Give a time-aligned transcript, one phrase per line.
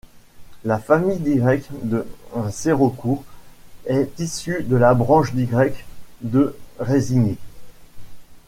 [0.65, 1.39] La famille d'Y
[1.83, 2.07] de
[2.49, 3.23] Seraucourt
[3.85, 5.47] est issue de la branche d'Y
[6.21, 7.37] de Résigny.